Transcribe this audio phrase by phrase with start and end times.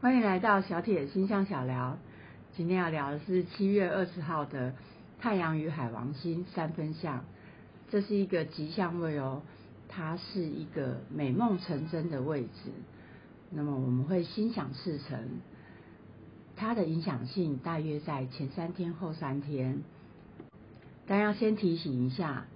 [0.00, 1.98] 欢迎来到小铁星象小聊。
[2.56, 4.72] 今天要聊的是七月二十号的
[5.18, 7.24] 太阳与海王星三分相，
[7.90, 9.42] 这是一个吉祥位哦，
[9.88, 12.70] 它是一个美梦成真的位置。
[13.50, 15.18] 那么我们会心想事成，
[16.54, 19.82] 它的影响性大约在前三天后三天。
[21.08, 22.46] 但要先提醒一下，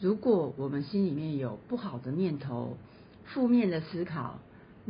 [0.00, 2.76] 如果我们心里面有不好的念头、
[3.26, 4.40] 负面的思考。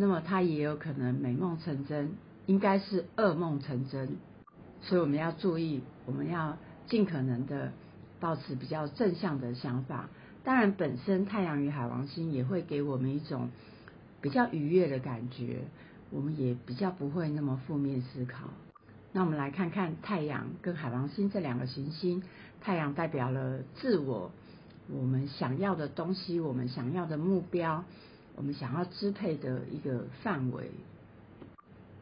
[0.01, 2.13] 那么它也有可能美梦成真，
[2.47, 4.11] 应该是噩梦成真，
[4.81, 7.73] 所以我们要注意，我们要尽可能的
[8.21, 10.09] 保持比较正向的想法。
[10.45, 13.51] 当然，本身太阳与海王星也会给我们一种
[14.21, 15.65] 比较愉悦的感觉，
[16.11, 18.51] 我们也比较不会那么负面思考。
[19.11, 22.23] 那我们来看看太阳跟海王星这两个行星，
[22.61, 24.31] 太阳代表了自我，
[24.89, 27.83] 我们想要的东西，我们想要的目标。
[28.39, 30.71] 我们想要支配的一个范围，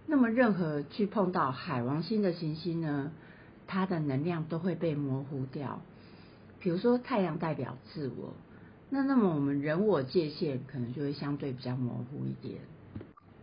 [0.06, 3.10] 那么任何去碰到海王星的行星呢，
[3.66, 5.80] 它的能量都会被模糊掉。
[6.60, 8.34] 比如说太阳代表自我，
[8.90, 12.60] 那那么我们人我界限可能就会相对比较模糊一点。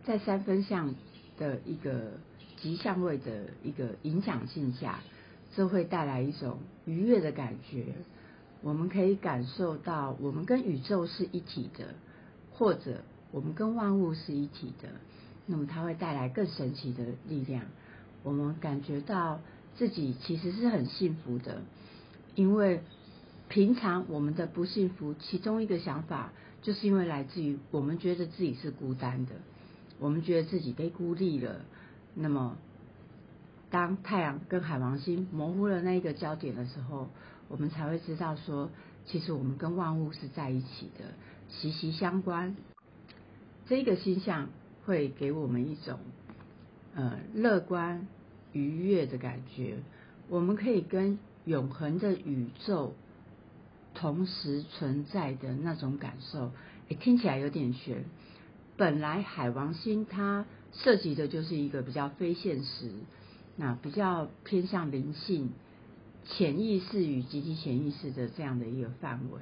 [0.04, 0.94] 在三分相
[1.36, 2.12] 的一个
[2.58, 5.00] 吉相位的一个影响性下，
[5.56, 7.86] 这会带来一种愉悦的感觉。
[8.62, 11.86] 我们可以感受到，我们跟宇宙是一体的。
[12.54, 14.88] 或者我们跟万物是一体的，
[15.46, 17.64] 那么它会带来更神奇的力量。
[18.22, 19.40] 我们感觉到
[19.76, 21.62] 自己其实是很幸福的，
[22.34, 22.80] 因为
[23.48, 29.32] 平常我们的不幸福，其中一个想法就是因为来自于我们觉得自己是孤单的，
[29.98, 31.60] 我们觉得自己被孤立了。
[32.14, 32.56] 那么
[33.70, 37.10] 当太阳跟海王星模糊了那一个焦点的时候，
[37.48, 38.70] 我们才会知道说，
[39.04, 41.04] 其实我们跟万物是在一起的。
[41.48, 42.56] 息息相关，
[43.66, 44.48] 这个星象
[44.84, 45.98] 会给我们一种
[46.94, 48.06] 呃乐观
[48.52, 49.78] 愉悦的感觉。
[50.28, 52.94] 我们可以跟永恒的宇宙
[53.94, 56.50] 同时存在的那种感受，
[56.88, 58.04] 诶，听起来有点悬。
[58.76, 62.90] 本来海王星它涉及的就是一个比较非现实，
[63.56, 65.52] 那比较偏向灵性、
[66.24, 69.40] 潜意识与集体潜意识的这样的一个范围。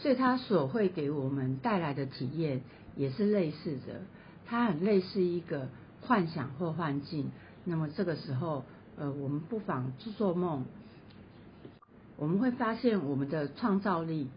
[0.00, 2.60] 所以它所会给我们带来的体验
[2.94, 4.02] 也是类似的，
[4.46, 5.68] 它很类似一个
[6.02, 7.32] 幻想或幻境。
[7.64, 8.64] 那么这个时候，
[8.96, 10.64] 呃，我们不妨去做梦，
[12.16, 14.28] 我们会发现我们的创造力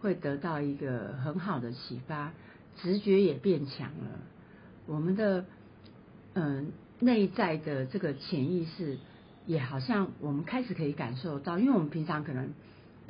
[0.00, 2.32] 会得到一个很好的启发，
[2.80, 4.20] 直觉也变强了。
[4.86, 5.44] 我们的
[6.34, 6.70] 嗯
[7.00, 8.96] 内在的这个潜意识
[9.46, 12.50] 也好像我们开始可以感受到，因为我们平常可能。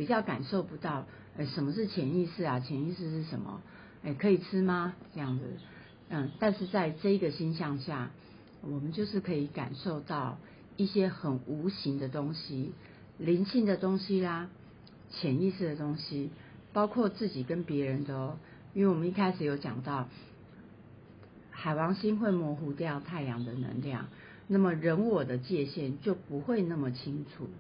[0.00, 1.04] 比较感受不到，
[1.36, 2.58] 呃，什么是潜意识啊？
[2.58, 3.60] 潜意识是什么？
[4.02, 4.94] 哎，可以吃吗？
[5.14, 5.44] 这样子，
[6.08, 8.10] 嗯，但是在这个星象下，
[8.62, 10.38] 我们就是可以感受到
[10.78, 12.72] 一些很无形的东西，
[13.18, 14.48] 灵性的东西啦，
[15.10, 16.30] 潜意识的东西，
[16.72, 18.38] 包括自己跟别人的。
[18.72, 20.08] 因为我们一开始有讲到，
[21.50, 24.08] 海王星会模糊掉太阳的能量，
[24.48, 27.50] 那么人我的界限就不会那么清楚。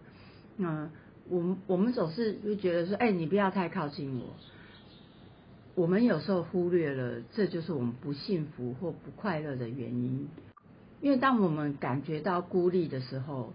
[0.56, 0.88] 那
[1.30, 4.34] 我们我们总是就觉得说，哎，你不要太靠近我。
[5.76, 10.28] 我们有时候忽略了，这就是我们不幸福或不快乐的原因。
[11.00, 13.54] 因为当我们感觉到孤立的时候，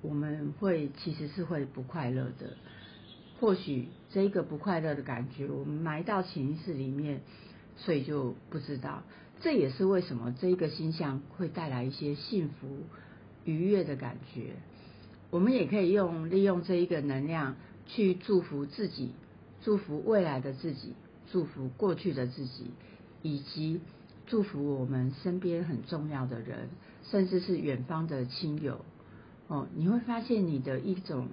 [0.00, 2.56] 我们会其实是会不快乐的。
[3.38, 7.20] 或许这个不快乐的感觉，我们埋到潜意识里面，
[7.76, 9.02] 所以就不知道。
[9.42, 12.78] 这也是为什么这一个星象会带来一些幸福
[13.44, 14.54] 愉悦的感觉。
[15.30, 17.54] 我们也可以用利用这一个能量
[17.86, 19.12] 去祝福自己，
[19.62, 20.94] 祝福未来的自己，
[21.30, 22.72] 祝福过去的自己，
[23.22, 23.80] 以及
[24.26, 26.68] 祝福我们身边很重要的人，
[27.04, 28.84] 甚至是远方的亲友。
[29.46, 31.28] 哦，你会发现你的一种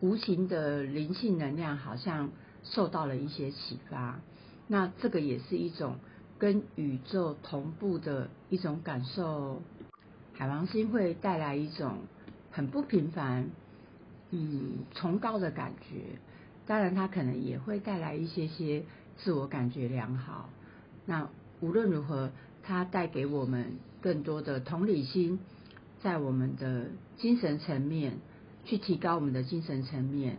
[0.00, 2.30] 无形的灵性能量好像
[2.64, 4.18] 受到了一些启发。
[4.66, 5.96] 那这个也是一种
[6.38, 9.60] 跟宇宙同步的一种感受。
[10.32, 11.98] 海王星会带来一种。
[12.50, 13.50] 很不平凡，
[14.30, 16.18] 嗯，崇高的感觉。
[16.66, 18.84] 当然，它可能也会带来一些些
[19.16, 20.50] 自我感觉良好。
[21.04, 21.28] 那
[21.60, 22.30] 无论如何，
[22.62, 25.40] 它带给我们更多的同理心，
[26.02, 26.86] 在我们的
[27.16, 28.18] 精神层面
[28.64, 30.38] 去提高我们的精神层面，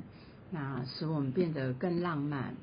[0.52, 2.56] 那使我们变得更浪漫。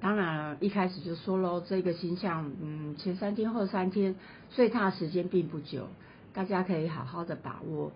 [0.00, 4.14] 当然，一开始就说喽，这个星象，嗯，前三天后三天，
[4.50, 5.88] 所以它的时间并不久。
[6.32, 7.92] 大家可以好好的把握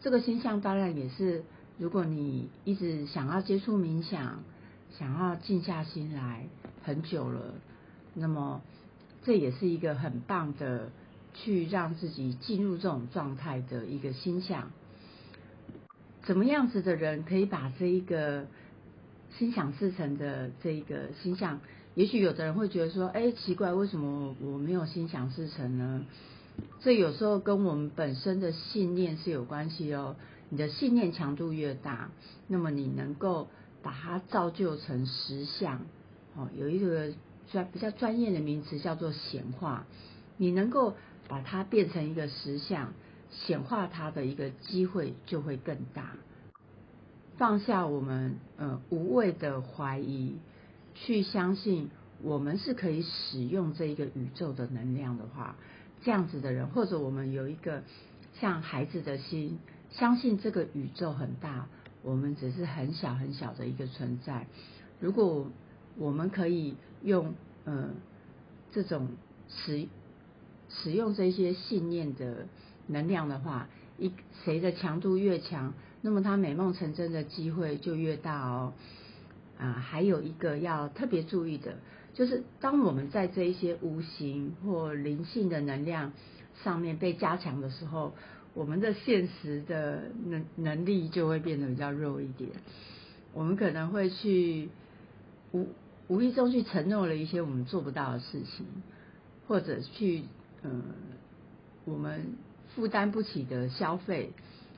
[0.00, 1.44] 这个星象，当然也是，
[1.78, 4.42] 如果你一直想要接触冥想，
[4.98, 6.46] 想要静下心来
[6.82, 7.54] 很久了，
[8.14, 8.62] 那么
[9.24, 10.90] 这也是一个很棒的
[11.34, 14.70] 去让自己进入这种状态的一个心象。
[16.22, 18.46] 怎么样子的人可以把这一个
[19.38, 21.60] 心想事成的这一个心象？
[21.94, 26.04] 也许有的人会觉得说，哎，奇怪，为什么我没有心想事成呢？
[26.80, 30.16] 这有时候跟我们本身的信念是有关系哦。
[30.48, 32.10] 你的信念强度越大，
[32.48, 33.48] 那么你能够
[33.82, 35.82] 把它造就成实相。
[36.34, 37.12] 哦，有一个
[37.50, 39.86] 专比较专业的名词叫做显化。
[40.36, 40.94] 你能够
[41.28, 42.92] 把它变成一个实相，
[43.30, 46.16] 显化它的一个机会就会更大。
[47.36, 50.36] 放下我们呃无谓的怀疑。
[50.92, 51.88] 去相信
[52.20, 55.56] 我们是可以使用这一个宇宙的能量的话，
[56.02, 57.82] 这样子的人，或者我们有一个
[58.40, 59.58] 像孩子的心，
[59.90, 61.66] 相信这个宇宙很大，
[62.02, 64.46] 我们只是很小很小的一个存在。
[65.00, 65.46] 如果
[65.96, 67.90] 我们可以用呃
[68.72, 69.08] 这种
[69.48, 69.86] 使
[70.68, 72.46] 使用这些信念的
[72.86, 73.68] 能量的话，
[73.98, 74.12] 一
[74.44, 78.72] 谁的强度越强，那么他美梦成真的机会就越大哦。
[79.58, 81.76] 啊，还有一个要特别注意的，
[82.14, 86.12] 就是当我们在这一些无形或灵性的能量
[86.64, 88.12] 上面被加强的时候，
[88.54, 92.50] 我们的现实的能能力就会变得比较弱一点。
[93.32, 94.68] 我们可能会去
[95.52, 95.68] 无
[96.08, 98.66] 无意中去承诺了一些我们做不到的事情，
[99.46, 100.24] 或者去
[100.62, 100.82] 嗯
[101.84, 102.34] 我们
[102.74, 104.32] 负担不起的消费，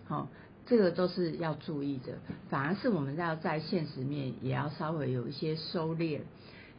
[0.05, 0.29] 好。
[0.65, 6.21] 这个都是要注意的，反而是我们要在现实面也要稍微有一些收敛，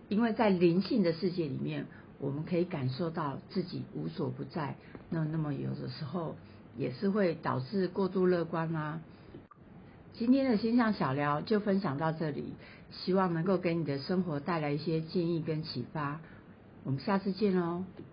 [0.10, 1.86] 因为在灵性的世界里面，
[2.20, 4.76] 我们可以感受到自己无所不在。
[5.10, 6.36] 那那么有的时候
[6.78, 9.00] 也是会导致过度乐观啦。
[10.14, 12.54] 今天的星象小聊就分享到这里，
[12.92, 16.20] 希望能够给你的生活带来一些建议跟启发。
[16.84, 17.84] 我们下次见喽。